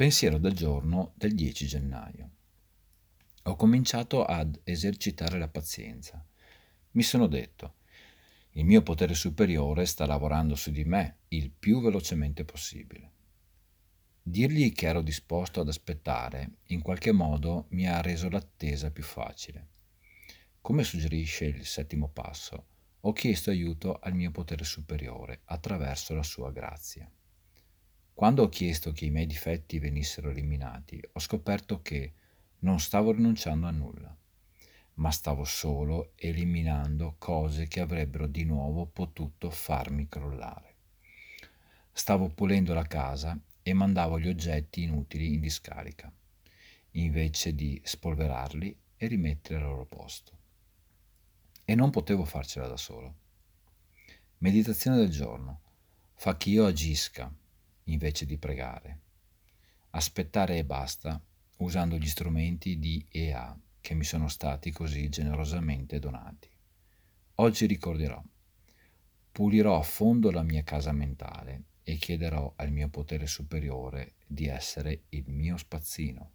[0.00, 2.30] Pensiero del giorno del 10 gennaio.
[3.42, 6.26] Ho cominciato ad esercitare la pazienza.
[6.92, 7.74] Mi sono detto,
[8.52, 13.10] il mio potere superiore sta lavorando su di me il più velocemente possibile.
[14.22, 19.66] Dirgli che ero disposto ad aspettare in qualche modo mi ha reso l'attesa più facile.
[20.62, 22.64] Come suggerisce il settimo passo,
[23.00, 27.06] ho chiesto aiuto al mio potere superiore attraverso la sua grazia.
[28.20, 32.12] Quando ho chiesto che i miei difetti venissero eliminati, ho scoperto che
[32.58, 34.14] non stavo rinunciando a nulla,
[34.96, 40.74] ma stavo solo eliminando cose che avrebbero di nuovo potuto farmi crollare.
[41.92, 46.12] Stavo pulendo la casa e mandavo gli oggetti inutili in discarica,
[46.90, 50.32] invece di spolverarli e rimettere al loro posto.
[51.64, 53.14] E non potevo farcela da solo.
[54.36, 55.60] Meditazione del giorno.
[56.16, 57.34] Fa che io agisca
[57.92, 58.98] invece di pregare.
[59.90, 61.20] Aspettare e basta,
[61.56, 66.48] usando gli strumenti di EA che mi sono stati così generosamente donati.
[67.36, 68.22] Oggi ricorderò,
[69.32, 75.04] pulirò a fondo la mia casa mentale e chiederò al mio potere superiore di essere
[75.10, 76.30] il mio spazzino.